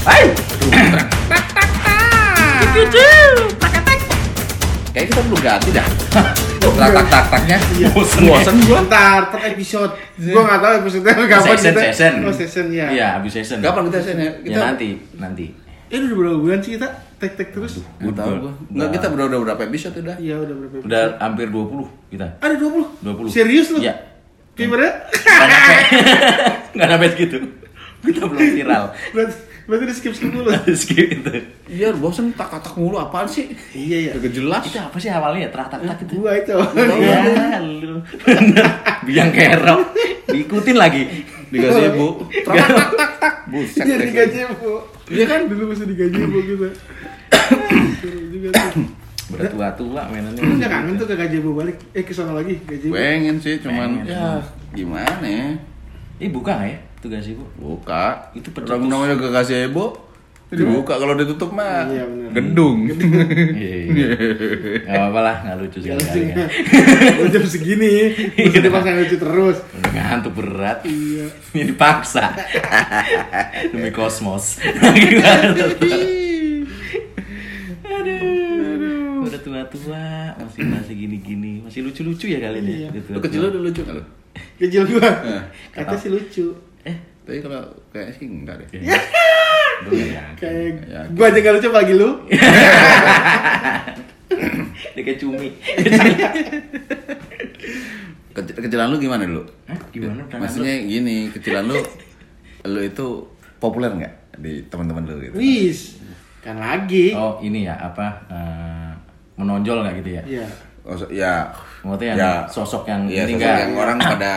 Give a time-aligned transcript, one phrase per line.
[0.00, 0.24] Hai.
[4.90, 5.86] Kayak kita perlu ganti dah.
[6.60, 7.56] Tak tak tak taknya.
[7.92, 8.80] Bosen, bosen gua.
[8.88, 9.92] Ntar per episode.
[10.18, 11.80] Gua nggak tahu episode kapan Session, kita.
[11.92, 12.12] session.
[12.24, 12.86] Oh, session ya.
[12.90, 13.58] Iya, abis session.
[13.60, 15.46] Kapan kita sih Ya Kita nanti, nanti.
[15.90, 16.88] Eh udah berapa bulan sih kita
[17.18, 17.84] tek tek terus?
[18.00, 18.52] Nggak tahu gua.
[18.72, 20.16] Enggak kita udah udah berapa episode udah?
[20.16, 20.74] Iya udah berapa?
[20.80, 20.88] episode?
[20.88, 22.26] Udah hampir 20 kita.
[22.40, 23.04] Ada 20.
[23.04, 23.28] 20.
[23.30, 23.78] Serius lu?
[23.84, 23.94] Iya.
[24.56, 24.88] Gimana?
[25.12, 25.74] Nggak nyampe.
[26.76, 27.36] Nggak nyampe segitu.
[28.00, 28.84] Kita belum viral.
[29.12, 30.50] berarti berarti di skip skip dulu.
[30.82, 31.30] Skip itu.
[31.70, 33.54] Iya, bosen tak tak mulu apaan sih?
[33.70, 34.12] iya ya.
[34.18, 34.62] Udah jelas.
[34.66, 35.50] Itu apa sih awalnya ya?
[35.54, 36.12] Terak-terak itu.
[36.18, 36.56] Gua itu.
[36.98, 38.02] Ya, lu.
[39.06, 39.80] Biang kerok.
[40.26, 41.06] Diikutin lagi.
[41.54, 42.26] Dikasih bu.
[42.42, 43.34] Tak tak tak tak.
[43.50, 43.86] Buset.
[43.86, 44.10] Dia deh.
[44.10, 44.72] digaji bu.
[45.10, 45.40] Iya kan?
[45.46, 46.66] Dulu masih digaji bu gitu.
[48.02, 48.86] Seru juga tuh.
[49.30, 50.42] Udah tua-tua mainannya.
[50.42, 51.76] Lu nggak kangen tuh ke gaji bu balik?
[51.94, 52.94] Eh ke sana lagi gaji bu.
[52.98, 54.42] Pengen sih, cuman ya
[54.74, 55.46] gimana ya?
[56.18, 56.78] Ih, buka nggak ya?
[57.00, 57.44] Tugas ibu.
[57.56, 58.28] Buka.
[58.32, 58.76] Itu pencetus.
[58.76, 59.96] Orang namanya gak kasih ibu.
[60.50, 62.30] Dibuka kalau ditutup mah Iya, bener.
[62.34, 62.90] gedung.
[63.54, 64.08] Iya.
[64.82, 66.02] Gak apa-apa lah, nggak lucu Gak sekali.
[66.02, 66.18] lucu.
[66.26, 66.46] Ya.
[67.22, 67.94] Udah jam segini.
[68.34, 69.56] Terus dia pas lucu terus.
[69.78, 70.82] Udah ngantuk berat.
[70.82, 71.30] Iya.
[71.54, 72.34] Ini dipaksa.
[73.70, 74.58] Demi kosmos.
[77.86, 79.22] Aduh.
[79.22, 82.74] Udah tua-tua, masih masih gini-gini, masih lucu-lucu ya kalian ya.
[82.74, 82.88] Iya.
[82.90, 83.08] Gitu.
[83.14, 84.04] Lu kecil lu lucu kan lu?
[84.58, 85.06] Kecil gua.
[85.06, 86.46] Eh, Kata sih lucu.
[86.82, 88.68] Eh, Tapi kalau kayak sih enggak deh.
[88.80, 88.96] ya.
[89.80, 90.36] Yakin.
[90.36, 91.00] Kayak Ya.
[91.10, 92.10] gua aja gak lucu apalagi lu.
[94.90, 95.48] Dia kayak cumi.
[98.30, 99.42] Kecil, kecilan lu gimana dulu?
[99.66, 99.74] Hah?
[99.90, 100.22] Gimana?
[100.28, 101.74] Tangan Maksudnya gini, kecilan lu
[102.62, 103.06] lu itu
[103.58, 105.34] populer nggak di teman-teman lu gitu?
[105.34, 105.98] Wis.
[106.38, 107.10] Kan lagi.
[107.12, 108.90] Oh ini ya apa eh,
[109.34, 110.22] menonjol nggak gitu ya?
[110.24, 110.46] Iya.
[110.80, 111.32] Oh, ya
[111.80, 114.32] Maksudnya yang ya, sosok yang ya, ini sosok yang orang pada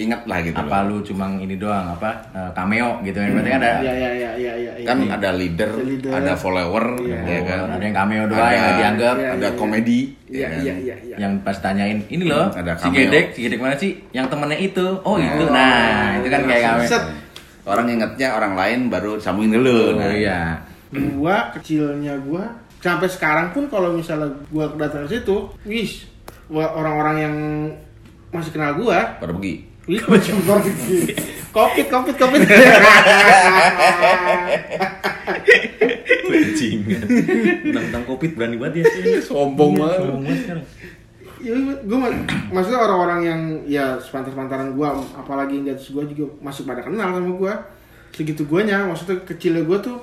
[0.00, 0.96] ingat lah gitu apa loh.
[1.00, 3.28] lu cuma ini doang apa eh, cameo gitu ya?
[3.30, 4.86] Berarti kan ada Iya iya iya iya iya.
[4.88, 6.10] Kan ada leader, Ada leader.
[6.16, 7.18] ada follower, Iya.
[7.20, 7.58] ya kan?
[7.76, 9.16] ada yang cameo doang yang nggak dianggap.
[9.20, 10.60] Iya, ada komedi, Iya ya kan?
[10.60, 11.16] iya iya iya.
[11.20, 12.88] Yang pas tanyain ini loh Ada si.
[12.90, 13.92] Gedek, si Gedek mana sih?
[14.10, 14.86] Yang temennya itu.
[15.04, 15.44] Oh itu.
[15.48, 16.88] Nah itu kan kayak cameo.
[16.88, 17.04] Set.
[17.62, 19.94] Orang ingatnya orang lain baru sambungin dulu.
[19.94, 20.10] Oh nah.
[20.10, 20.40] iya.
[20.90, 22.50] Gua kecilnya gua
[22.80, 26.08] sampai sekarang pun kalau misalnya gua datang ke situ, wis
[26.50, 27.34] orang-orang yang
[28.30, 29.69] masih kenal gua, Pada pergi.
[29.86, 30.98] Wih macam pergi.
[31.50, 32.40] Covid, covid, covid.
[36.30, 37.02] Bajingan.
[37.64, 39.02] Tentang covid berani banget ya sih.
[39.22, 39.98] Sombong banget.
[39.98, 40.66] Sombong banget sekarang.
[41.40, 41.98] ya, gue
[42.52, 47.10] maksudnya orang-orang yang ya sepantar-pantaran gua, apalagi yang di atas gua juga masih pada kenal
[47.10, 47.54] sama gua.
[48.12, 49.98] Segitu guanya, maksudnya kecilnya gua tuh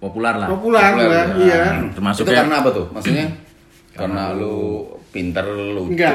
[0.00, 0.48] Populer lah.
[0.50, 1.24] populer Populer, gua, ya.
[1.38, 1.62] iya.
[1.92, 2.86] Termasuk itu ya- karena apa tuh?
[2.90, 3.26] Maksudnya
[3.92, 6.14] karena lu pinter, lucu, Enggak.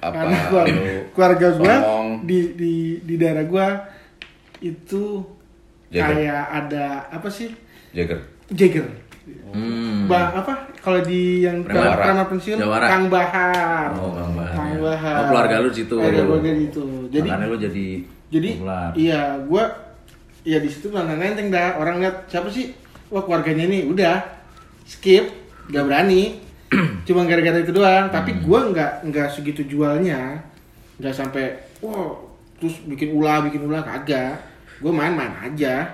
[0.00, 2.08] apa Karena gua, lu keluarga gua songong?
[2.24, 2.74] di di
[3.04, 3.66] di daerah gua
[4.58, 5.20] itu
[5.88, 6.16] Jagger.
[6.16, 7.52] kayak ada apa sih?
[7.92, 8.20] Jagger.
[8.50, 8.86] Jagger.
[9.52, 10.08] Hmm.
[10.08, 12.86] Ba apa kalau di yang karena pensiun Jawara.
[12.88, 13.92] Kang Bahar.
[13.94, 14.78] Oh, Kang Bahar, Kang ya.
[14.80, 15.14] Bahar.
[15.14, 15.96] Oh, keluarga lu situ.
[15.96, 16.84] Ada keluarga di situ.
[17.12, 17.86] Jadi Makanya lu jadi
[18.30, 18.90] jadi populer.
[18.96, 19.64] iya gua
[20.40, 22.72] ya di situ mana nenteng dah orang lihat siapa sih
[23.12, 24.22] wah keluarganya ini udah
[24.86, 25.28] skip
[25.68, 26.38] gak berani
[27.06, 28.42] cuma gara-gara itu doang tapi Hmm.
[28.42, 30.38] gua nggak nggak segitu jualnya
[30.96, 31.50] nggak sampai
[31.80, 32.14] wah
[32.56, 34.38] terus bikin ulah bikin ulah kagak
[34.78, 35.84] gua main-main aja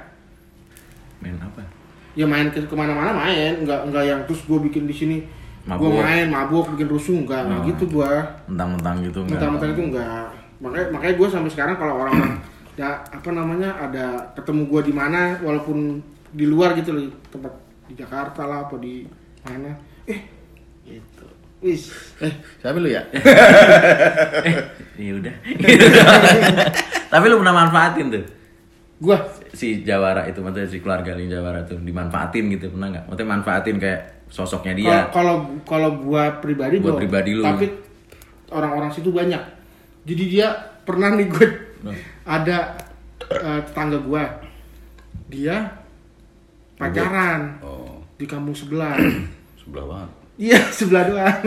[1.18, 1.62] main apa?
[2.12, 5.16] ya main ke ke mana-mana main nggak nggak yang terus gue bikin di sini
[5.66, 7.60] gue main mabuk bikin rusuh nggak Oh.
[7.66, 8.12] gitu gue
[8.46, 9.32] Mentang-mentang gitu enggak.
[9.34, 10.24] mentang-mentang itu nggak
[10.56, 12.40] makanya makanya gue sampai sekarang kalau orang
[12.74, 16.00] ya apa namanya ada ketemu gue di mana walaupun
[16.30, 17.52] di luar gitu loh tempat
[17.84, 19.04] di Jakarta lah apa di
[19.42, 19.72] mana
[20.04, 20.20] eh
[20.86, 21.26] gitu
[21.58, 23.02] wis Eh, siapa lu ya?
[24.94, 25.34] Iya udah.
[27.12, 28.24] Tapi lu pernah manfaatin tuh
[28.96, 29.16] gue
[29.52, 33.04] si Jawara itu maksudnya si keluarga Lin Jawara tuh dimanfaatin gitu pernah nggak?
[33.06, 34.96] Maksudnya manfaatin kayak sosoknya dia.
[35.10, 36.98] kalau kalau gue pribadi Buat belum.
[36.98, 37.44] pribadi lu.
[37.44, 37.66] tapi
[38.48, 39.42] orang-orang situ banyak
[40.02, 40.48] jadi dia
[40.82, 41.46] pernah nih gue
[41.78, 41.92] Nah.
[42.24, 42.72] ada
[43.22, 44.22] eh, tetangga gue
[45.28, 45.56] dia
[46.74, 48.96] pacaran Oh, di kampung sebelah
[49.60, 50.10] sebelah banget.
[50.36, 51.40] Iya sebelah doang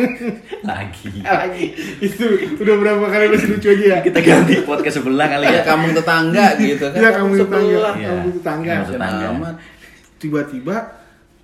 [0.62, 1.22] Lagi.
[1.40, 1.66] lagi
[2.00, 2.26] itu
[2.56, 5.64] udah berapa kali masih lucu aja ya Kita ganti podcast sebelah kali Ya ya.
[5.64, 6.98] kampung tetangga gitu kan.
[6.98, 7.94] Iya kampung tetangga sebelah.
[7.96, 8.10] Iya.
[8.10, 9.50] kampung tetangga Kampung tetangga.
[10.16, 10.76] Tiba-tiba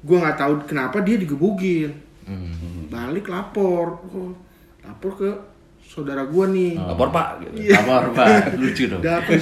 [0.02, 1.92] gue nggak tahu kenapa dia digebugin
[2.26, 2.90] Hmm.
[2.90, 4.34] balik lapor Oh,
[4.82, 5.30] lapor ke
[5.84, 7.54] saudara gue nih Lapor Pak gitu.
[7.64, 7.78] Iya.
[7.80, 8.58] Apa Pak?
[8.58, 8.98] Lucu dong.
[9.00, 9.38] Dapet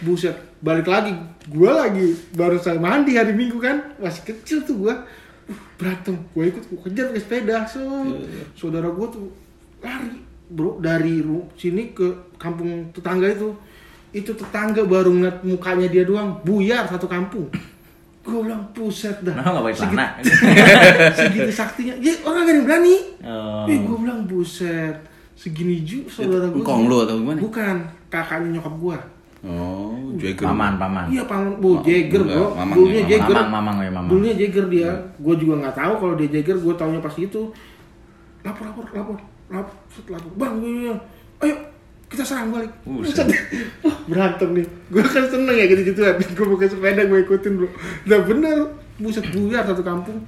[0.00, 1.10] buset balik lagi
[1.42, 4.94] gue lagi baru saya mandi hari minggu kan masih kecil tuh gue
[5.78, 7.80] berantem gue ikut gue kejar pakai sepeda so
[8.54, 9.26] saudara gue tuh
[9.80, 10.20] lari
[10.50, 11.22] bro dari
[11.54, 13.54] sini ke kampung tetangga itu
[14.10, 17.46] itu tetangga baru ngeliat mukanya dia doang buyar satu kampung
[18.20, 19.32] Gue bilang buset dah.
[19.32, 20.06] Nggak pakai celana?
[21.16, 21.94] Segitu saktinya.
[22.04, 22.96] Ya orang gak ada yang berani.
[23.24, 23.64] Oh.
[23.64, 24.96] Eh gue bilang buset.
[25.32, 26.60] Segini ju saudara gue.
[26.60, 27.40] Engkong lu atau gimana?
[27.40, 27.76] Bukan.
[28.12, 28.98] Kakaknya nyokap gue.
[29.40, 30.52] Oh, Jagger.
[30.52, 31.08] Paman, paman.
[31.08, 32.52] Iya paman, bu Jagger bro.
[32.52, 33.36] mamang Dulunya ya, Jagger.
[33.40, 34.10] Mamang, mamang ya mamang.
[34.12, 34.90] Dulunya Jagger dia.
[35.16, 36.56] Gue juga nggak tahu kalau dia Jagger.
[36.60, 37.42] Gue taunya pas itu.
[38.44, 39.16] Lapor, lapor, lapor,
[39.48, 40.30] lapor, set, lapor.
[40.36, 40.92] Bang, gue,
[41.40, 41.54] ayo
[42.12, 42.72] kita serang balik.
[42.84, 44.66] Wah, berantem nih.
[44.92, 46.00] Gue kan seneng ya gitu-gitu.
[46.36, 47.68] Gue pakai sepeda gue ikutin bro.
[48.12, 48.56] Nah bener,
[49.00, 50.20] buset buyar satu kampung.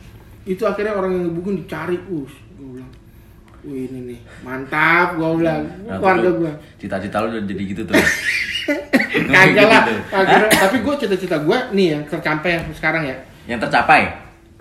[0.48, 2.00] Itu akhirnya orang yang ngebukin dicari.
[2.08, 2.24] Uh,
[2.56, 2.92] gue bilang,
[3.68, 5.20] wih ini nih mantap.
[5.20, 6.52] Gue bilang, Nah, keluarga gue.
[6.80, 7.94] Cita-cita lu udah jadi gitu tuh.
[9.12, 9.94] Kagak lah, Gitu.
[10.08, 10.48] kagak.
[10.48, 13.16] Tapi gue cita-cita gue nih yang tercapai sekarang ya.
[13.44, 14.08] Yang tercapai.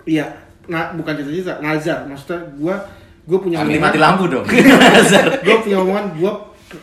[0.04, 0.26] Iya,
[0.66, 2.04] nah bukan cita-cita, nazar.
[2.04, 2.74] Maksudnya gue
[3.22, 4.44] gue punya Ambil mati lampu dong.
[5.46, 6.32] gue punya omongan gue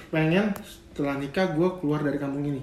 [0.10, 0.46] pengen
[0.90, 2.62] setelah nikah gue keluar dari kampung ini.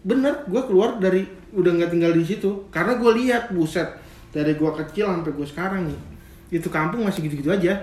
[0.00, 3.88] Bener, gue keluar dari udah nggak tinggal di situ karena gue lihat buset
[4.30, 5.98] dari gue kecil sampai gue sekarang nih
[6.52, 7.74] itu kampung masih gitu-gitu aja.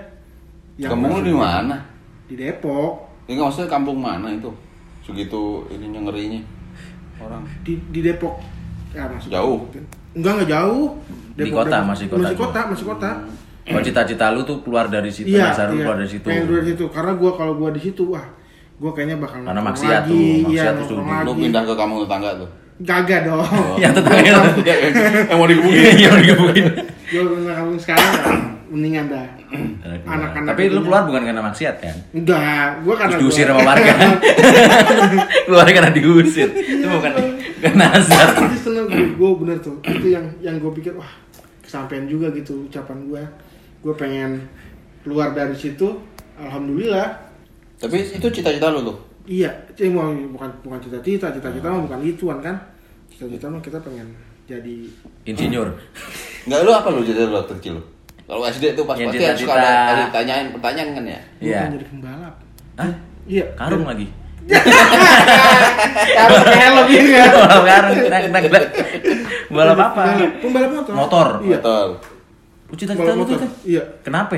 [0.74, 1.76] Yang lu masih- di mana?
[2.24, 2.92] Di Depok.
[3.24, 4.50] Ini nggak maksudnya kampung mana itu?
[5.04, 6.40] Segitu ininya ngerinya
[7.20, 7.44] orang.
[7.60, 8.40] Di, di Depok.
[8.90, 9.58] Ya, masuk Jauh?
[10.14, 10.86] Enggak enggak jauh.
[11.34, 12.44] Di kota, masih kota Masih juga.
[12.46, 13.10] kota, masih kota.
[13.64, 15.82] Oh cita-cita lu tuh keluar dari situ, Iya, dasar iya.
[15.82, 16.24] keluar dari situ.
[16.24, 16.84] Pengen keluar dari situ.
[16.92, 18.22] Karena gua kalau gua di situ, wah,
[18.76, 20.12] gua kayaknya bakal Karena nongkrong maksiat lagi.
[20.12, 21.24] tuh, Iya, maksiat tuh nongkrong sudah.
[21.26, 22.48] Lu pindah ke kampung tetangga tuh.
[22.74, 23.44] Gagak dong.
[23.82, 24.32] Yang tetangganya
[25.30, 25.82] yang mau digebukin.
[25.96, 26.64] Yang mau digebukin.
[27.04, 28.12] gua pindah kampung sekarang
[28.74, 29.26] mendingan dah.
[30.04, 31.96] Anak-anak Tapi lu keluar bukan karena maksiat kan?
[32.10, 33.94] Enggak, gua karena Terus diusir gua- sama warga.
[35.46, 36.48] keluar karena diusir.
[36.50, 38.28] Itu bukan bukan nazar.
[38.44, 39.76] Itu seneng gua, gua bener tuh.
[39.80, 41.08] Itu yang yang gua pikir wah
[41.62, 43.22] kesampaian juga gitu ucapan gua.
[43.80, 44.42] Gua pengen
[45.00, 45.86] keluar dari situ.
[46.34, 47.14] Alhamdulillah.
[47.78, 48.98] Tapi itu cita-cita lu tuh.
[49.24, 52.58] Iya, cuma bukan bukan cita-cita, cita-cita mah bukan ituan kan.
[53.08, 54.10] Cita-cita mah kita pengen
[54.44, 54.84] jadi
[55.24, 55.72] Insinyur.
[56.44, 57.76] Enggak lu apa lu cita-cita lu kecil?
[58.24, 61.20] Kalau SD tuh pas pasti harus ada, ditanyain pertanyaan kan ya.
[61.44, 61.58] Iya.
[61.60, 62.34] pengen jadi pembalap.
[62.80, 62.92] Hah?
[63.28, 63.46] Iya.
[63.52, 64.08] Karung lagi.
[66.20, 67.24] Harus helm ini ya.
[67.32, 67.96] Balap karung.
[68.12, 68.44] Nak, nak.
[69.48, 70.02] Balap apa?
[70.40, 70.92] Pembalap, motor.
[70.92, 71.26] Motor.
[71.44, 71.58] Iya.
[71.60, 71.88] Betul.
[72.64, 73.36] Oh, cita-cita lu tuh motor.
[73.36, 73.48] itu.
[73.76, 73.82] Iya.
[74.04, 74.36] Kenapa?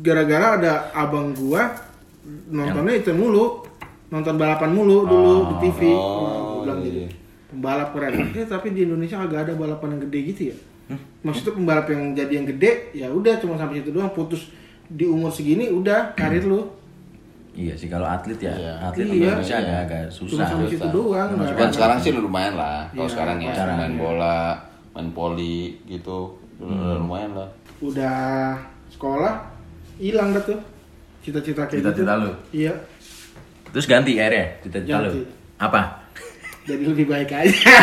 [0.00, 1.76] Gara-gara ada abang gua
[2.48, 3.64] nontonnya itu mulu.
[4.12, 5.80] Nonton balapan mulu dulu di TV.
[5.92, 6.88] Oh, bilang iya.
[6.88, 7.00] gitu.
[7.52, 8.12] Pembalap keren.
[8.32, 10.56] Ya, tapi di Indonesia agak ada balapan yang gede gitu ya.
[11.20, 14.10] Maksudnya pembalap yang jadi yang gede, ya udah cuma sampai situ doang.
[14.10, 14.52] Putus
[14.84, 16.60] di umur segini udah karir lu.
[17.50, 18.72] Iya sih kalau atlet ya, Iya.
[18.82, 19.30] atlet Iya.
[19.32, 20.44] Indonesia agak agak Cuma susah.
[20.44, 21.28] sampai situ doang.
[21.30, 21.72] Cuma Cuman ada.
[21.72, 22.82] sekarang sih lumayan lah.
[22.90, 24.00] Kalau Iya, sekarang ya sekarang, main iya.
[24.00, 24.38] bola,
[24.92, 26.18] main poli gitu.
[26.56, 27.48] Udah lumayan lah.
[27.80, 28.54] udah
[28.88, 29.34] sekolah
[29.96, 30.56] hilang dah tuh
[31.20, 32.22] cita-cita kayak Cita-cita gitu.
[32.22, 32.30] lu?
[32.52, 32.72] Iya,
[33.70, 35.10] Terus ganti akhirnya cita-cita lu.
[35.56, 36.03] Apa?
[36.64, 37.52] Jadi lebih baik aja.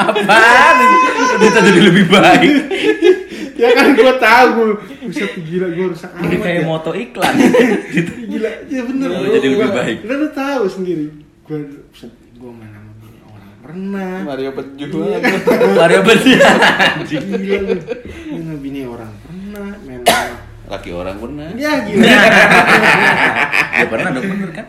[0.00, 0.76] Apaan?
[1.36, 2.54] Kita jadi lebih baik.
[3.54, 4.68] ya kan gua tahu gua
[5.04, 6.64] bisa gila gua rusak Ini kayak ya.
[6.64, 7.34] moto iklan.
[7.94, 8.10] gitu.
[8.26, 9.08] Gila, ya bener.
[9.10, 9.96] Gua- jadi lebih baik.
[10.02, 11.06] Kan lu tahu sendiri.
[11.42, 11.58] Gua
[11.90, 12.92] buset, gua main sama
[13.28, 14.14] orang pernah.
[14.24, 15.18] Mario Iya.
[15.80, 16.56] Mario Berdian.
[17.04, 17.76] Gila lu.
[18.30, 19.68] Sama bini orang pernah.
[19.82, 20.38] Main sama
[20.70, 21.50] Laki orang benar.
[21.58, 22.06] Ya gila.
[23.74, 24.66] Ya pernah dong bener kan?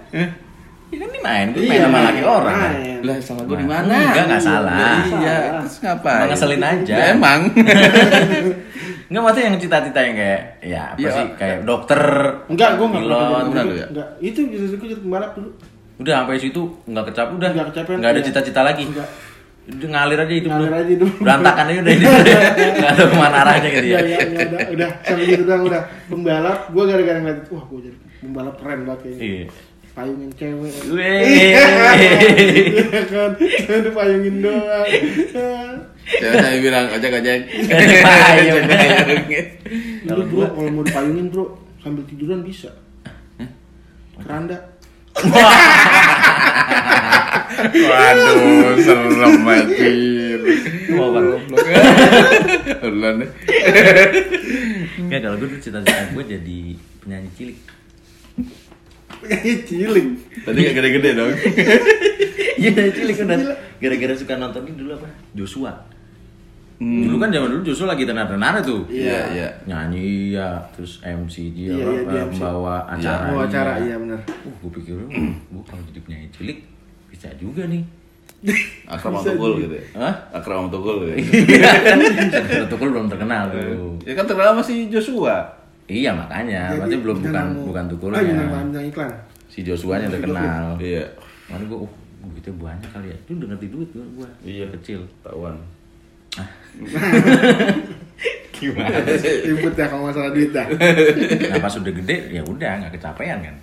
[0.91, 2.51] Ya kan ini main, gue main Iya, sama laki orang.
[2.51, 2.71] kan?
[2.75, 2.99] main.
[3.01, 3.95] Lah salah gue di mana?
[3.95, 4.95] enggak, enggak salah.
[5.01, 6.15] Iya, terus ngapain?
[6.17, 6.93] Emang ngeselin aja.
[6.93, 7.39] Ya, emang.
[9.07, 11.99] Enggak maksudnya yang cita-cita yang kayak ya apa Iya, sih kayak dokter,
[12.47, 13.67] Enggak, gua enggak pilot.
[13.73, 13.85] ya?
[13.85, 14.07] Enggak.
[14.21, 15.49] Itu justru gua jadi pembalap dulu.
[15.97, 17.49] Udah sampai situ enggak kecapai udah.
[17.51, 18.27] Nggak kecapean, Enggak ada iya.
[18.27, 18.83] cita-cita lagi.
[18.87, 19.07] Enggak.
[19.61, 21.09] Udah ngalir aja hidup Ngalir aja hidup.
[21.17, 22.05] Berantakan aja udah ini.
[22.71, 23.99] Enggak ada ke mana arahnya gitu Iya, ya.
[24.01, 26.59] iya, iya, udah, udah, sampai gitu doang udah pembalap.
[26.67, 29.19] Gua gara-gara ngeliat, wah gua jadi pembalap keren banget kayaknya.
[29.21, 29.45] Iya.
[30.01, 30.73] Payungin cewek.
[30.97, 31.61] Iya
[33.05, 34.89] kan, cuma dipayungin doang.
[36.09, 37.45] Saya saya bilang ojek ojek.
[40.09, 40.25] Bro,
[40.57, 41.53] kalau mau dipayungin bro,
[41.85, 42.73] sambil tiduran bisa.
[44.17, 44.73] Keranda.
[47.61, 50.41] Waduh, serem banget.
[50.97, 51.45] Mau bang.
[52.89, 53.29] Ulan deh.
[54.97, 56.73] Enggak kalau gue tuh cita-cita gue jadi
[57.05, 57.61] penyanyi cilik.
[59.21, 60.07] Penyanyi cilik.
[60.43, 61.31] Tadi gak gede-gede dong.
[62.61, 63.37] Iya cilik udah.
[63.41, 63.55] Gila.
[63.81, 65.09] Gara-gara suka nonton ini dulu apa?
[65.33, 65.73] Joshua.
[66.77, 68.85] Dulu kan zaman dulu Joshua lagi tenar-tenar tuh.
[68.85, 69.47] Iya, iya.
[69.65, 72.37] Nyanyi ya, terus MC dia, Iya, apa, iya, dia MC.
[72.37, 73.25] membawa acara.
[73.29, 74.21] Mau acara, iya benar.
[74.45, 76.57] Uh, gue pikir, gue kalau jadi penyanyi cilik
[77.09, 77.81] bisa juga nih.
[79.25, 79.61] Tukul juga.
[79.65, 79.85] gitu ya.
[80.01, 80.13] Hah?
[80.33, 81.13] Akrab sama Tukul gitu.
[82.33, 83.97] Satu Tukul belum terkenal tuh.
[84.05, 85.49] Ya kan terkenal masih Joshua.
[85.91, 87.59] Iya makanya, Jadi, berarti belum bukan tamu.
[87.67, 88.21] bukan Ah, Tukulnya.
[88.23, 89.11] bintang tamu, bintang iklan.
[89.51, 90.65] Si Joshua nya terkenal.
[90.79, 91.03] Iya.
[91.51, 93.17] Makanya gue, oh, Duitnya banyak kali ya.
[93.25, 94.29] Itu udah ngerti duit gua, gua.
[94.45, 94.65] Iya.
[94.77, 95.01] kecil.
[95.25, 95.57] Tahuan.
[98.53, 98.97] Gimana?
[99.41, 100.69] Ribut ya kalau masalah duit dah.
[101.49, 103.55] Nah pas udah gede ya udah nggak kecapean kan.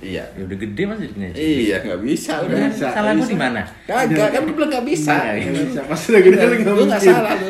[0.00, 0.24] Iya.
[0.32, 1.28] Ya udah gede mas jadinya.
[1.36, 2.56] Iya, nggak bisa udah.
[2.56, 3.60] Udah, bisa, salah di mana?
[3.84, 5.12] Kagak, kan gue bilang nggak bisa.
[5.12, 5.48] Iya, iya.
[5.52, 5.80] Nggak bisa.
[5.84, 7.00] Pas udah gede nggak Lu nggak mungkin.
[7.04, 7.48] salah lu.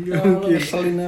[0.00, 0.96] Ya Allah, ngeselin.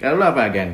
[0.00, 0.70] Kalau lu apa Gan?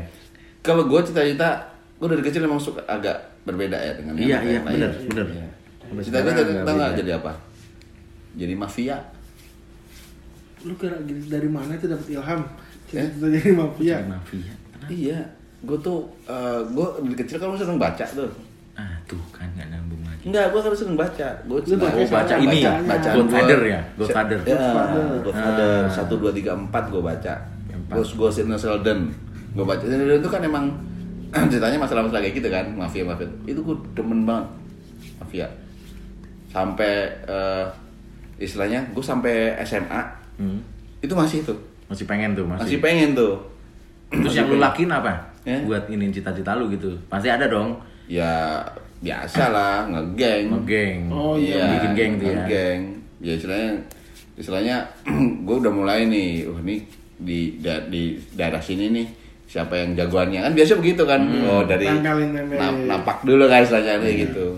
[0.62, 1.50] Kalau gue cita-cita,
[1.98, 4.74] gue dari kecil emang suka agak berbeda ya dengan Iya, iya, yang lain.
[4.78, 5.26] bener, bener.
[5.30, 5.46] Iya.
[5.86, 7.32] Sampai Cita-cita tau nggak jadi apa?
[8.36, 8.96] Jadi mafia.
[10.62, 12.40] Lu kira dari mana itu dapat ilham?
[12.40, 12.44] Eh?
[12.90, 13.96] Cita-cita jadi mafia.
[14.02, 14.54] Mafia.
[14.86, 15.20] Iya,
[15.58, 16.04] gue tuh,
[16.66, 18.28] gue dari kecil kan seneng baca tuh.
[18.74, 20.28] Ah tuh kan nggak nyambung lagi.
[20.28, 21.28] Enggak, gue harus seneng baca.
[21.42, 24.38] Gue Lu baca Oh baca Baca- ini ya, bacaan Godfather gua- ya, Godfather.
[24.38, 25.04] Ya, Godfather.
[25.22, 25.70] Godfather.
[25.80, 25.88] Ah.
[25.88, 27.34] Satu, dua, tiga, empat gue baca.
[27.86, 29.00] Terus gue Sidney Sheldon.
[29.50, 29.80] Gue baca.
[29.80, 30.64] Sheldon itu kan emang
[31.50, 33.24] ceritanya masalah-masalah kayak gitu kan, mafia-mafia.
[33.44, 34.46] Itu gue demen banget.
[35.16, 35.46] Mafia.
[36.48, 37.64] Sampai eh,
[38.38, 40.02] istilahnya gue sampai SMA
[40.36, 40.60] Hmm.
[41.00, 41.54] itu masih itu.
[41.86, 42.78] Masih pengen tuh Masih masih.
[42.78, 43.40] pengen tuh.
[44.10, 45.32] Terus yang lu lakuin apa?
[45.46, 45.62] Ya.
[45.62, 46.90] Buat ini cita-cita lu gitu.
[47.06, 47.78] Pasti ada dong.
[48.04, 48.58] Ya
[48.98, 50.50] biasa lah, ngegeng.
[50.50, 50.98] Ngegeng.
[51.06, 52.42] Oh, iya, bikin geng tuh ya.
[52.44, 52.80] Geng.
[53.22, 53.70] Ya istilahnya
[54.34, 54.76] istilahnya
[55.46, 56.82] gue udah mulai nih, oh ini
[57.16, 59.06] di da- di daerah sini nih
[59.46, 62.58] siapa yang jagoannya kan biasa begitu kan oh dari Tempelin, tempelin.
[62.60, 64.52] na- napak dulu kan istilahnya kayak gitu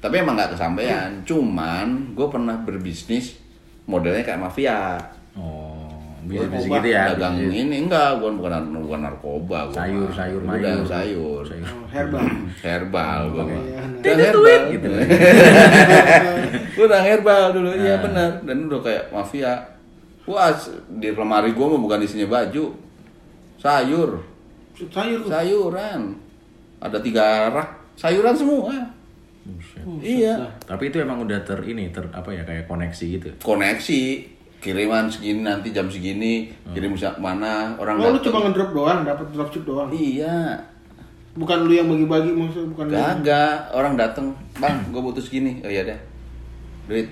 [0.00, 3.38] tapi emang nggak kesampaian cuman gue pernah berbisnis
[3.84, 4.96] modelnya kayak mafia
[6.20, 7.02] Oh, bisa bisa gitu ya.
[7.10, 7.58] dagang bisnis.
[7.58, 10.12] ini enggak bukan bukan bukan narkoba gua Sayur, mah.
[10.12, 10.62] sayur, Gua mayur.
[10.62, 11.66] dagang sayur Sayur.
[11.66, 12.24] Oh, herbal.
[12.66, 13.56] herbal gua mah.
[13.58, 13.98] Iya, nah.
[13.98, 14.36] Tidak herbal.
[14.36, 14.88] duit, gitu.
[16.72, 18.00] Gua udah herbal dulu, iya Ah.
[18.00, 18.30] benar.
[18.42, 19.52] Dan udah kayak mafia.
[20.24, 20.52] Wah,
[20.90, 22.64] di lemari gua mah bukan isinya baju.
[23.56, 24.10] Sayur,
[24.82, 26.16] Sayur sayuran.
[26.78, 28.72] Ada tiga rak sayuran semua.
[29.42, 29.84] Buset.
[30.00, 30.36] Iya.
[30.62, 33.28] Tapi itu emang udah ter ini ter apa ya kayak koneksi gitu.
[33.38, 34.00] Koneksi
[34.60, 39.26] kiriman segini nanti jam segini kirim ke mana orang Oh, lu cuma ngedrop doang, dapat
[39.32, 39.88] dropship doang.
[39.90, 40.60] iya
[41.30, 44.26] Bukan lu yang bagi-bagi maksudnya bukan Kagak, orang dateng,
[44.58, 45.62] bang, gue butuh segini.
[45.62, 45.94] Oh iya deh,
[46.84, 47.06] duit,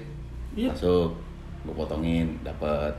[0.59, 0.75] Iya.
[0.75, 1.14] masuk,
[1.62, 2.90] gue potongin, dapat.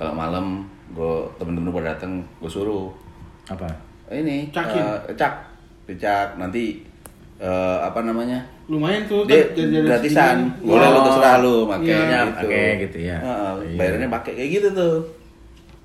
[0.00, 2.88] Kalau malam, gue temen-temen pada dateng, gue suruh
[3.46, 3.68] Apa?
[4.10, 4.80] ini, Cakin.
[4.80, 5.44] eh, cak,
[5.84, 6.80] dicak, nanti
[7.42, 8.38] eh, apa namanya?
[8.64, 10.64] Lumayan tuh Dia kan, gratisan, segini.
[10.64, 12.36] boleh lu terserah lu, makanya Iya, gitu.
[12.38, 13.16] pakai gitu ya.
[13.18, 13.76] Heeh, Iya.
[13.76, 14.96] bayarnya pakai kayak gitu tuh.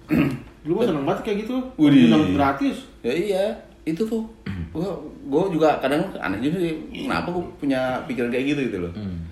[0.64, 1.56] Lu mah seneng banget kayak gitu.
[1.80, 2.78] Dapat gratis.
[3.02, 3.44] Ya iya,
[3.84, 4.24] itu tuh.
[4.70, 8.92] Gua, gua juga kadang aneh juga sih, kenapa gua punya pikiran kayak gitu gitu loh.
[8.94, 9.24] Hmm.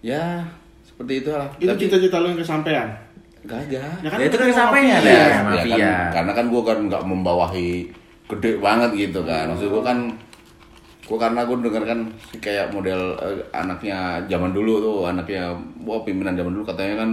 [0.00, 0.46] Ya,
[0.80, 1.50] seperti itulah.
[1.56, 2.88] Itu Tapi cita-cita lu yang kesampean.
[3.42, 3.68] Kagak.
[4.00, 5.04] Ya Ya, itu kan kesampaian mafia.
[5.04, 5.26] ya.
[5.26, 5.74] Ya, mafia.
[5.76, 7.70] kan, karena kan gua kan nggak membawahi
[8.26, 9.50] gede banget gitu kan.
[9.50, 9.98] Maksud gua kan
[11.04, 12.00] gua karena gua denger kan
[12.40, 15.52] kayak model eh, anaknya zaman dulu tuh, anaknya
[15.84, 17.10] wah pimpinan zaman dulu katanya kan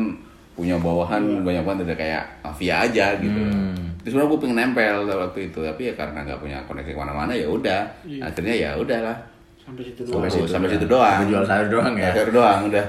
[0.51, 3.39] punya bawahan banyak banget udah kayak mafia aja gitu.
[3.39, 3.95] Hmm.
[4.03, 7.31] Terus sebenarnya gue pengen nempel waktu itu, tapi ya karena nggak punya koneksi ke mana-mana
[7.31, 7.81] ya udah.
[8.03, 8.21] Iya.
[8.27, 9.17] Akhirnya ya udahlah.
[9.62, 10.33] Sampai situ Sampai doang.
[10.36, 10.48] situ.
[10.50, 11.17] sampai situ doang.
[11.21, 12.12] Sampai jual sayur doang ya.
[12.12, 12.86] Sayur doang udah.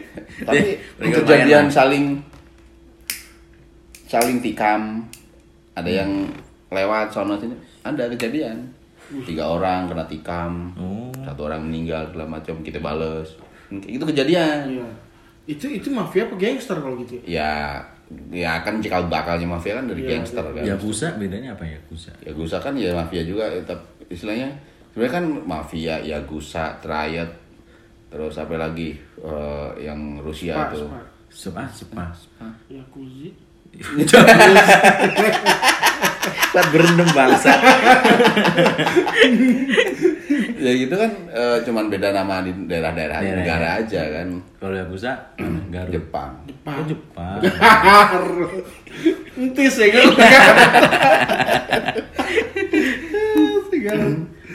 [0.48, 0.68] tapi
[0.98, 1.72] kejadian lah.
[1.72, 2.04] saling
[4.10, 5.04] saling tikam.
[5.74, 6.10] Ada yang
[6.70, 8.73] lewat sono sini, ada kejadian.
[9.22, 11.14] Tiga orang kena tikam, Oh.
[11.14, 13.30] satu orang meninggal segala macam kita bales.
[13.70, 14.66] Itu kejadian.
[14.74, 14.88] Iya.
[15.46, 17.20] Itu itu mafia apa gangster kalau gitu?
[17.22, 17.78] Ya,
[18.28, 20.62] ya kan cikal bakalnya mafia kan dari Iya, gangster kan.
[20.64, 22.10] Yakuza bedanya apa ya Yakuza?
[22.24, 24.48] Yakuza kan ya mafia juga, eh, tapi istilahnya
[24.90, 27.28] sebenarnya kan mafia, Yakuza, Triad,
[28.08, 30.88] terus apa lagi eh, yang Rusia Spa, tuh.
[30.88, 31.00] spa.
[31.28, 32.46] Sepa, sepa, sepa.
[32.72, 33.30] Yakuza.
[36.54, 37.50] Buat berendam bangsa.
[40.54, 43.80] Ya gitu kan eh, cuman beda nama di daerah-daerah Daerah, negara ya.
[43.84, 44.28] aja kan.
[44.56, 45.12] Kalau Yakuza,
[45.74, 45.92] Garut.
[45.92, 46.32] Jepang.
[46.64, 47.38] Oh, Jepang.
[49.36, 50.06] Entis ya kan?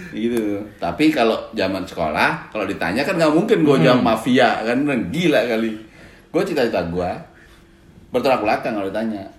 [0.10, 0.65] Gitu.
[0.82, 5.72] Tapi kalau zaman sekolah, kalau ditanya kan nggak mungkin gue jawab mafia kan gila kali.
[6.29, 7.12] Gue cita-cita gue
[8.10, 9.29] bertolak belakang kalau ditanya.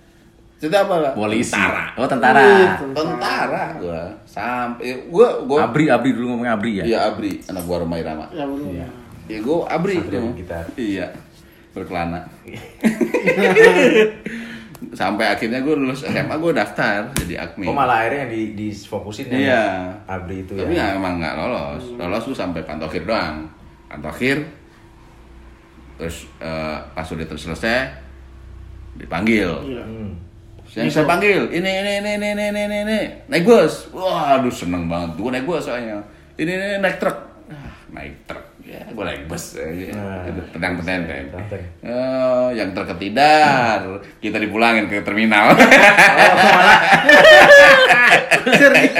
[0.61, 0.93] Cita apa?
[1.09, 1.13] Pak?
[1.17, 1.57] Polisi.
[1.57, 1.85] Tentara.
[1.97, 2.77] Oh, tentara.
[2.93, 4.01] Tentara gue.
[4.29, 6.83] Sampai gue gue Abri, Abri dulu ngomong Abri ya.
[6.85, 8.29] Iya Abri, anak gua Romai Rama.
[8.29, 8.69] Ya belum.
[8.69, 8.87] Iya.
[9.25, 10.37] Ya gua Abri emang.
[10.37, 10.69] Gitar.
[10.77, 11.09] Iya.
[11.73, 12.21] Berkelana.
[15.01, 17.65] Sampai akhirnya gua lulus SMA gua daftar jadi admin.
[17.65, 19.63] Oh malah akhirnya yang di, difokusin ya Iya.
[20.05, 20.93] Abri itu Tapi ya.
[20.93, 21.83] ya emang nggak lolos.
[21.97, 23.49] Lolos tuh sampai pantokhir doang.
[23.89, 24.45] Pantokhir.
[25.97, 27.89] Terus eh, pas udah terus selesai
[29.01, 29.49] dipanggil.
[29.65, 29.81] Iya.
[29.89, 30.10] Hmm.
[30.71, 33.91] Saya, saya panggil, ini, ini, ini, ini, ini, ini, ini, naik bus.
[33.91, 35.19] Wah, aduh seneng banget.
[35.19, 35.99] Gue naik bus soalnya.
[36.39, 37.17] Ini, ini, naik truk.
[37.51, 40.23] Ah, naik truk ya gue naik bus aja Nah.
[40.49, 41.63] pedang petenteng Petenteng.
[41.83, 43.83] Eh, yang truk ketidar
[44.17, 45.51] kita dipulangin ke terminal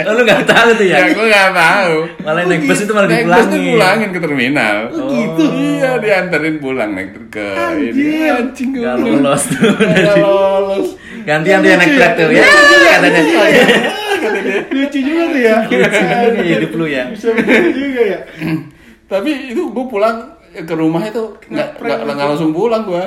[0.02, 0.98] Oh, lu nggak tahu tuh ya?
[1.00, 3.74] ya gue nggak tahu Malah naik bus itu malah naik bus tuh dipulangin.
[3.74, 5.44] pulangin ke terminal Oh, gitu?
[5.52, 7.48] iya diantarin pulang naik truk ke
[7.80, 8.32] ini Anjir.
[8.38, 9.18] anjing gue Nggak bilang.
[9.18, 9.72] lolos tuh.
[9.72, 10.88] Nggak lolos
[11.22, 12.44] Gantian yang naik truk tuh ya.
[12.44, 13.22] Katanya.
[14.72, 15.56] Lucu juga tuh ya.
[15.66, 16.02] Lucu
[16.44, 17.04] hidup lu ya.
[17.10, 17.28] Bisa
[17.72, 18.20] juga ya.
[19.12, 23.04] Tapi itu gue pulang ke rumah itu nggak nggak nggak langsung pulang gue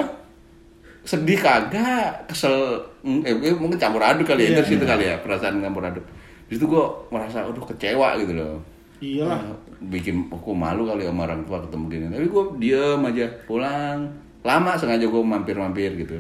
[1.03, 4.57] sedih kagak kesel Hmm, eh, eh, mungkin campur aduk kali ya Iya.
[4.57, 6.01] itu situ kali ya perasaan campur aduk
[6.45, 6.81] di situ gue
[7.11, 8.57] merasa aduh kecewa gitu loh
[8.97, 9.37] Iyalah.
[9.45, 14.09] Ah, bikin aku malu kali sama orang tua ketemu gini tapi gue diem aja pulang
[14.41, 16.17] lama sengaja gue mampir-mampir gitu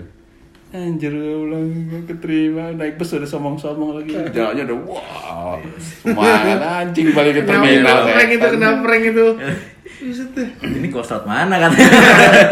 [0.71, 7.15] Anjir gue bilang gak keterima Naik bus udah somong-somong lagi Jalannya udah wow Semangat anjing
[7.15, 8.43] balik ke terminal Kenapa prank itu?
[8.43, 8.53] setan.
[8.53, 9.27] Kenapa prank itu?
[10.05, 10.49] Buset deh.
[10.61, 11.89] Ini kostot mana katanya?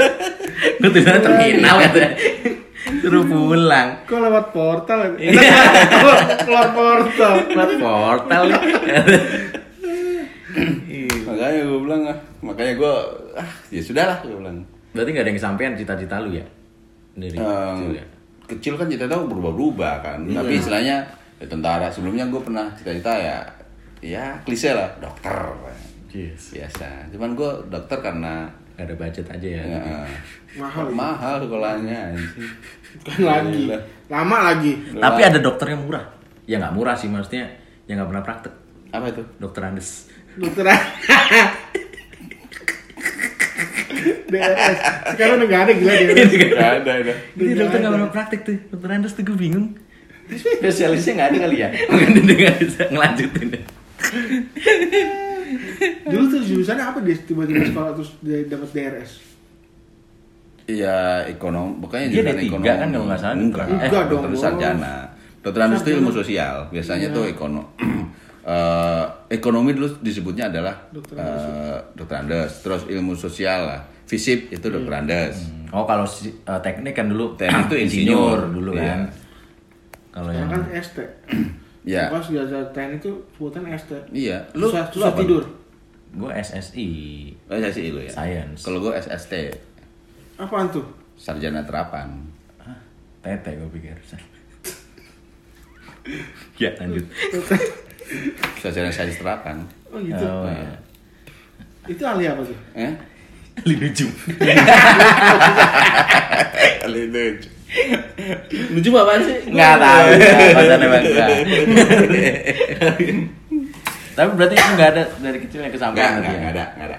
[0.81, 2.11] Gue tulisannya terminal katanya.
[3.05, 3.89] Suruh pulang.
[4.09, 4.99] Kok lewat portal?
[5.05, 5.11] ya?
[5.21, 5.61] Iya.
[6.49, 7.35] Keluar portal?
[7.53, 8.63] Buat portal nih.
[11.23, 12.95] Makanya gue bilang ah Makanya gue
[13.33, 14.61] Ah ya sudah lah gue bilang
[14.93, 16.45] Berarti gak ada yang kesampaian cita-cita lu ya?
[17.17, 18.05] Dari kecil ya?
[18.53, 21.09] Kecil kan cita-cita berubah-ubah kan Tapi istilahnya
[21.41, 23.39] ya, Tentara Sebelumnya gue pernah cita-cita ya
[24.05, 25.33] Ya klise lah Dokter
[26.13, 26.53] Yes.
[26.53, 29.63] Biasa Cuman gue dokter karena Gak ada budget aja ya.
[29.69, 30.09] ya,
[30.57, 30.89] Mahal.
[30.93, 32.51] Mahal sekolahnya anjing.
[33.05, 33.69] Kan lagi.
[34.09, 34.73] Lama lagi.
[34.97, 36.09] Tapi ada dokter yang murah.
[36.49, 37.53] Ya nggak murah sih maksudnya.
[37.85, 38.55] Yang nggak pernah praktek.
[38.93, 39.23] Apa itu?
[39.37, 40.09] Dokter Andes.
[40.41, 40.65] Dokter
[44.33, 44.79] DRS.
[45.13, 46.33] Sekarang udah gak ada gila DRS.
[46.33, 47.13] Gak ada, ada.
[47.37, 48.57] Ini dokter nggak pernah praktek tuh.
[48.73, 49.77] Dokter Andes tuh gue bingung.
[50.33, 51.69] Spesialisnya nggak ada kali ya?
[51.93, 53.49] Mungkin dia nggak bisa ngelanjutin.
[56.05, 59.13] Dulu tuh jurusannya apa dia tiba-tiba sekolah terus dia dapat DRS?
[60.65, 61.79] Iya, ekonom.
[61.79, 62.67] Pokoknya Dia jurusan D3 ekonomi.
[62.71, 63.37] kan kalau nggak salah.
[63.37, 64.95] Enggak, Eh, enggak dong, dokter sarjana.
[65.41, 66.55] Dokter Andes itu ilmu sosial.
[66.69, 67.67] Biasanya tuh ekonomi.
[68.43, 72.59] Eh, ekonomi dulu disebutnya adalah Dokter eh, dokter Andes.
[72.59, 73.81] Terus ilmu sosial lah.
[74.03, 75.47] Fisip itu dokter Andes.
[75.71, 78.51] Oh kalau si- eh, teknik kan dulu Teknik itu insinyur.
[78.51, 78.83] dulu Iya.
[78.83, 79.01] kan.
[80.11, 80.99] Kalau yang kan ST.
[81.83, 82.07] Ya.
[82.11, 83.91] Pas jasa TNI itu sebutan ST.
[84.15, 84.39] Iya.
[84.55, 85.45] Lu susah, lu susah tidur.
[86.13, 86.89] gue SSI
[87.49, 88.13] Oh, sih lu ya.
[88.13, 88.69] Science.
[88.69, 89.33] Kalau gue SST,
[90.37, 90.85] Apaan tuh?
[91.17, 92.13] sarjana terapan.
[92.61, 92.77] Ah,
[93.25, 93.97] tete gue pikir.
[96.63, 97.07] ya lanjut.
[98.61, 99.57] Sarjana sains terapan.
[99.89, 100.27] Oh gitu.
[100.27, 100.77] Oh, ya.
[101.89, 102.59] Itu ahli apa tuh?
[102.77, 102.93] Eh?
[103.65, 104.07] Lucu.
[106.83, 107.49] Kali lucu.
[108.73, 109.37] Lucu apaan sih?
[109.49, 110.07] Nggak tahu.
[110.57, 111.05] Pasannya bang.
[114.13, 116.39] Tapi berarti itu nggak ada dari kecil yang Enggak, kesampaian enggak, berarti ya?
[116.39, 116.99] enggak ada, enggak ada.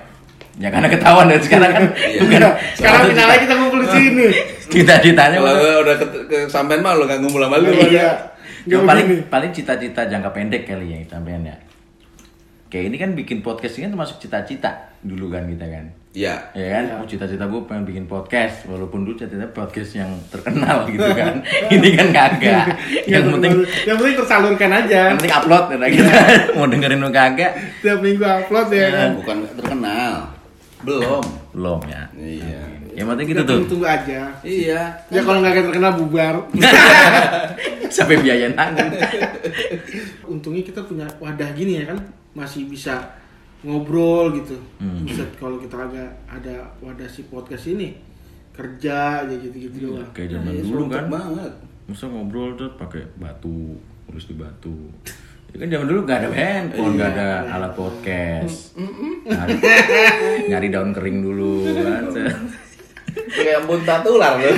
[0.53, 1.85] Ya karena ketahuan dari sekarang kan.
[2.13, 2.19] Iya.
[2.21, 2.41] bukan.
[2.77, 4.27] Sekarang kita lagi kita ngumpul di sini.
[4.69, 7.73] Kita ditanya Kalau udah ke, ke sampean mah lu gak ngumpul sama lu.
[7.73, 8.09] Iya.
[8.69, 11.57] Paling paling cita-cita jangka pendek kali ya sampean ya.
[12.73, 15.85] Kayak ini kan bikin podcast ini kan termasuk cita-cita dulu kan kita kan.
[16.17, 16.41] Iya.
[16.57, 21.05] Ya kan, oh, cita-cita gue pengen bikin podcast walaupun dulu cita-cita podcast yang terkenal gitu
[21.13, 21.37] kan.
[21.69, 22.73] ini kan kagak.
[23.05, 25.13] yang penting yang penting tersalurkan aja.
[25.13, 26.13] yang penting upload ya kita
[26.57, 27.53] mau dengerin lu kagak.
[27.85, 29.09] Tiap minggu upload ya kan.
[29.21, 30.13] Bukan terkenal.
[30.83, 31.23] Belum.
[31.51, 32.03] Belum ya.
[32.13, 32.61] Iya.
[32.93, 33.59] Yang penting gitu Kita tuh.
[33.65, 34.21] tunggu, aja.
[34.39, 34.81] Iya.
[35.07, 36.35] Ya kalau nggak terkenal bubar.
[37.95, 38.91] Sampai biaya nanggung.
[40.33, 41.99] Untungnya kita punya wadah gini ya kan,
[42.33, 42.99] masih bisa
[43.61, 44.57] ngobrol gitu.
[44.77, 45.05] Hmm.
[45.05, 47.95] Bisa kalau kita agak ada wadah si podcast ini
[48.51, 50.09] kerja aja gitu-gitu doang.
[50.11, 51.05] Kayak zaman Iya, dulu kan.
[51.09, 51.53] banget.
[51.83, 54.77] Masa ngobrol tuh pakai batu, tulis di batu.
[55.53, 58.73] Kan zaman dulu gak ada handphone, gak ada alat podcast.
[59.29, 59.53] Nyari,
[60.49, 62.03] nyari daun kering dulu kan.
[63.13, 64.49] Kayak muntah tular lu.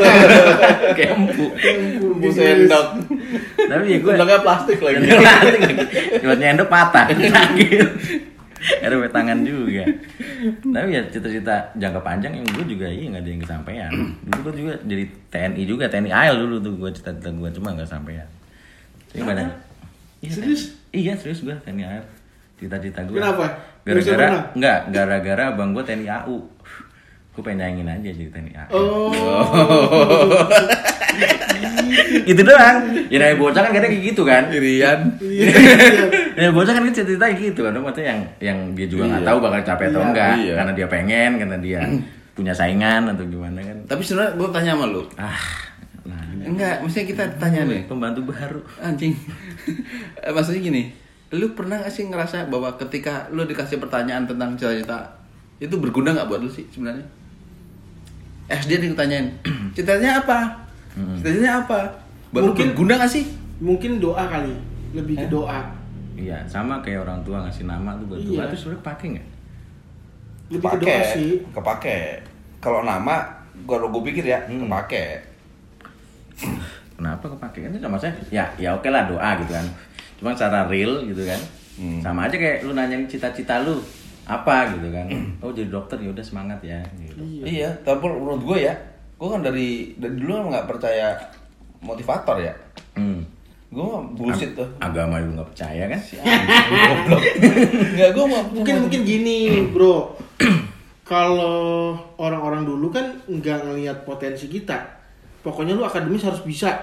[0.97, 1.51] Kayak empuk.
[2.23, 2.87] Bu sendok.
[3.59, 5.03] Tapi ya gue Sendoknya plastik lagi.
[5.03, 5.75] Plastik lagi.
[6.23, 7.05] Buat nyendok patah.
[8.65, 9.83] Pakai tangan juga.
[10.63, 13.91] Tapi ya cita-cita jangka panjang yang gue juga iya nggak ada yang kesampaian.
[14.25, 17.89] Dulu gue juga jadi TNI juga, TNI AL dulu tuh gue cita-cita gue cuma nggak
[17.91, 18.25] sampean.
[19.11, 19.51] Tapi banyak.
[20.23, 20.63] Iya, Serius?
[20.95, 22.03] Iya serius gue TNI AL.
[22.55, 23.19] Cita-cita gue.
[23.19, 23.45] Kenapa?
[23.83, 26.37] Gara-gara enggak, gara-gara abang gue TNI AU.
[27.31, 28.73] Gue pengen nyanyiin aja jadi TNI AU.
[28.73, 29.11] Oh.
[32.25, 32.77] Gitu doang.
[33.07, 34.43] Ya namanya bocah kan kadang kayak gitu kan.
[34.49, 34.99] Irian.
[35.19, 35.47] Iya.
[36.35, 39.29] Ya bocah kan cerita gitu kan, maksudnya yang yang dia juga nggak Iya.
[39.31, 40.53] tahu bakal capek atau Iya, enggak, iya.
[40.59, 41.79] karena dia pengen, karena dia
[42.35, 43.77] punya saingan atau gimana kan.
[43.87, 45.07] Tapi sebenarnya gue tanya sama lu.
[45.15, 45.39] Ah,
[46.05, 47.81] nah Enggak, maksudnya kita tanya nih.
[47.85, 48.61] pembantu baru.
[48.79, 49.17] Anjing.
[50.15, 50.83] Eh, Maksudnya gini,
[51.31, 55.17] lu pernah gak sih ngerasa bahwa ketika lu dikasih pertanyaan tentang cita-cita
[55.55, 57.01] Itu berguna nggak buat lu sih sebenarnya?
[58.47, 59.27] SD nih kutanyain,
[59.73, 60.39] cita-citanya apa?
[61.15, 61.79] Cita-citanya apa?
[62.29, 63.25] Buat Mungkin- berguna nggak sih?
[63.57, 64.51] Mungkin doa kali,
[64.91, 65.63] lebih ke doa.
[66.13, 68.29] Iya, sama kayak orang tua ngasih nama tuh buat Iya.
[68.37, 69.27] doa tuh sebenarnya pakai nggak?
[70.51, 71.31] Lebih ke doa sih.
[71.49, 71.99] kepake.
[72.59, 73.15] Kalau nama,
[73.63, 74.67] kalau gue pikir ya, Hmm.
[74.67, 75.05] kepake.
[76.95, 77.67] Kenapa kepake?
[77.67, 79.67] Kan sama saya, ya ya oke lah doa gitu kan.
[80.15, 81.39] Cuma secara real gitu kan.
[81.75, 81.99] Hmm.
[81.99, 83.83] Sama aja kayak lu nanyain cita-cita lu
[84.25, 85.05] apa gitu kan.
[85.43, 87.19] Oh jadi dokter ya udah semangat ya gitu.
[87.43, 88.73] Iya, tapi menurut gue ya,
[89.19, 91.13] gue kan dari dari dulu nggak percaya
[91.83, 92.53] motivator ya.
[92.95, 93.21] Hmm.
[93.75, 94.65] Gue mah bullshit tuh.
[94.79, 95.99] Agama lu nggak percaya kan?
[95.99, 97.21] Goblok.
[97.91, 99.37] Enggak, gue mah Mungkin mungkin gini,
[99.75, 100.15] Bro.
[101.11, 105.04] Kalau orang-orang dulu kan nggak ngelihat potensi kita.
[105.45, 106.73] Pokoknya lu akademis harus bisa.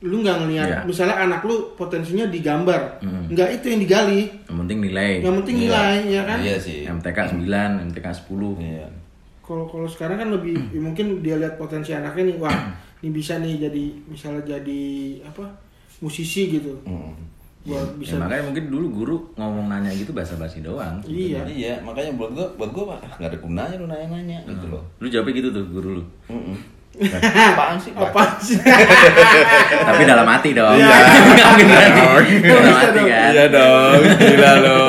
[0.00, 0.78] Lu nggak ngelihat Iya.
[0.86, 3.02] misalnya anak lu potensinya digambar.
[3.02, 3.26] Hmm.
[3.28, 4.20] Nggak itu yang digali.
[4.46, 5.12] Yang penting nilai.
[5.20, 6.38] Yang penting nilai ya kan.
[6.38, 6.86] Iya sih.
[6.86, 8.54] MTK 9, MTK 10.
[8.56, 8.86] Iya.
[9.42, 12.54] Kalau kalau sekarang kan lebih ya mungkin dia lihat potensi anaknya nih, wah,
[13.02, 14.82] ini bisa nih jadi misalnya jadi
[15.26, 15.44] apa?
[16.00, 16.72] musisi gitu.
[16.88, 17.12] Hmm.
[17.60, 20.96] Buat bisa Ya, makanya mungkin dulu guru ngomong nanya gitu basa-basi doang.
[21.04, 21.44] Iya.
[21.44, 24.80] Iya, makanya buat gue, buat gue mah nggak ada gunanya lu nanya-nanya gitu loh.
[24.96, 26.04] Lu jawabnya gitu tuh guru lu.
[26.32, 26.56] Mm-mm.
[26.90, 27.94] Apaan sih?
[27.94, 28.10] Pak?
[28.10, 28.58] apa sih?
[29.88, 30.74] Tapi dalam hati dong.
[30.74, 30.96] Iya.
[31.30, 31.90] Nggak beneran.
[32.42, 33.30] dalam hati kan.
[33.30, 34.82] Iya dong, gila lo.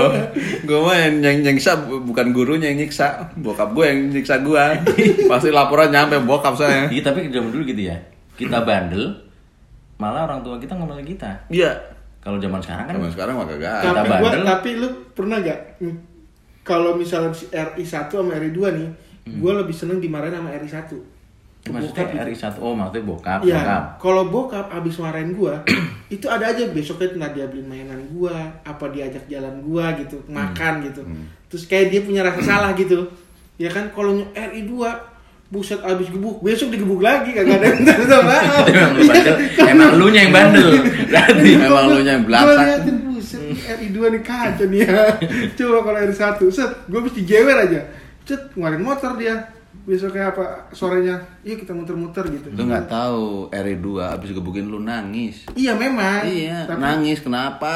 [0.61, 3.05] Gue mah yang, yang nyiksa bu- bukan gurunya yang nyiksa,
[3.37, 4.63] bokap gue yang nyiksa gue.
[5.25, 6.87] Pasti laporan nyampe bokap saya.
[6.87, 7.97] Iya, tapi zaman dulu gitu ya.
[8.33, 9.13] Kita bandel,
[9.95, 11.29] malah orang tua kita ngomelin kita.
[11.47, 11.69] Iya.
[12.19, 13.81] Kalau zaman sekarang kan Zaman sekarang mah kagak.
[13.81, 14.45] Kita tapi gua bandel.
[14.45, 15.95] tapi lu pernah gak hmm,
[16.61, 18.89] kalau misalnya si RI 1 sama RI 2 nih
[19.37, 21.20] gua lebih seneng dimarahin sama RI 1
[21.69, 23.45] maksudnya RI 1 oh maksudnya bokap, bokap.
[23.45, 25.62] Ya, kalau bokap abis marahin gua,
[26.15, 28.34] itu ada aja besoknya entah dia beliin mainan gua,
[28.65, 31.06] apa diajak jalan gua gitu, makan gitu.
[31.54, 33.06] Terus kayak dia punya rasa salah gitu.
[33.62, 35.12] Ya kan kalau RI 2
[35.52, 38.63] buset abis gebuk, besok digebuk lagi kagak ada yang minta maaf.
[38.63, 39.36] Itu emang lu bandel.
[39.67, 40.69] Emang lu nya yang bandel.
[41.12, 41.50] Berarti.
[41.60, 42.88] Emang lu nya yang belakang.
[43.12, 44.95] buset RI 2 nih kacau nih ya.
[45.60, 47.84] Coba kalau RI 1, set, gua mesti jewer aja.
[48.24, 49.61] Cet, ngeluarin motor dia.
[49.81, 52.53] Besoknya apa sorenya, iya kita muter-muter gitu.
[52.53, 55.49] Lu nggak tahu RE2 abis gebukin lu nangis.
[55.51, 56.21] Iya memang.
[56.21, 57.73] Iya, Tapi- nangis kenapa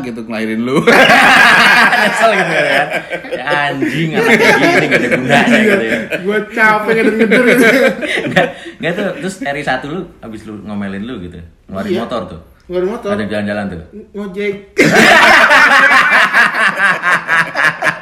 [0.00, 0.78] gitu ngelahirin lu.
[2.00, 2.82] Nyesel gitu ya.
[3.34, 5.98] Ya anjing anak gini gak ada gunanya gitu ya.
[6.16, 7.66] gue capek ngeder-ngeder gitu.
[8.24, 8.46] Enggak,
[8.78, 9.04] enggak tuh.
[9.18, 11.34] Terus RI 1 lu habis lu ngomelin lu gitu.
[11.66, 12.00] Ngeluarin Iya.
[12.06, 12.40] motor tuh.
[12.70, 13.10] Ngeluarin motor.
[13.10, 13.82] Ada jalan-jalan tuh.
[14.14, 14.54] Ngojek.